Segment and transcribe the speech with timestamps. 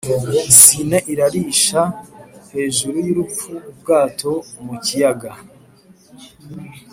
[0.59, 1.81] Sine irarisha
[2.53, 4.31] hejuru y'urupfu-Ubwato
[4.65, 5.31] mu kiyaga.